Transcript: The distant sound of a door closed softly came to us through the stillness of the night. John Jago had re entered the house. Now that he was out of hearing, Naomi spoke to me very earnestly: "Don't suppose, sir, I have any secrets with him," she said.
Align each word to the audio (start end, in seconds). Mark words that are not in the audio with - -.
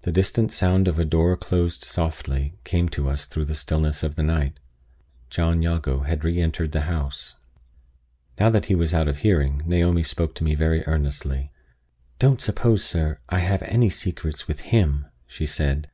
The 0.00 0.10
distant 0.10 0.50
sound 0.50 0.88
of 0.88 0.98
a 0.98 1.04
door 1.04 1.36
closed 1.36 1.84
softly 1.84 2.54
came 2.64 2.88
to 2.88 3.08
us 3.08 3.26
through 3.26 3.44
the 3.44 3.54
stillness 3.54 4.02
of 4.02 4.16
the 4.16 4.22
night. 4.24 4.58
John 5.30 5.62
Jago 5.62 6.00
had 6.00 6.24
re 6.24 6.40
entered 6.42 6.72
the 6.72 6.80
house. 6.90 7.36
Now 8.40 8.50
that 8.50 8.66
he 8.66 8.74
was 8.74 8.92
out 8.92 9.06
of 9.06 9.18
hearing, 9.18 9.62
Naomi 9.64 10.02
spoke 10.02 10.34
to 10.34 10.42
me 10.44 10.56
very 10.56 10.84
earnestly: 10.88 11.52
"Don't 12.18 12.40
suppose, 12.40 12.82
sir, 12.82 13.20
I 13.28 13.38
have 13.38 13.62
any 13.62 13.88
secrets 13.88 14.48
with 14.48 14.58
him," 14.74 15.06
she 15.28 15.46
said. 15.46 15.88